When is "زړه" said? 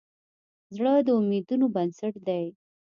0.75-0.93